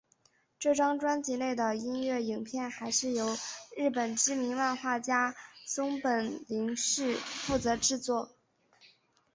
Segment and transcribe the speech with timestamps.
[0.57, 3.37] 这张专辑内的音乐影片还是由
[3.77, 5.35] 日本知名漫画家
[5.67, 8.35] 松本零士负责制作。